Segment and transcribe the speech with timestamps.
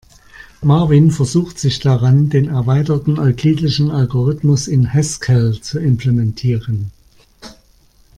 [0.63, 6.89] Marvin versucht sich daran, den erweiterten euklidischen Algorithmus in Haskell zu implementieren.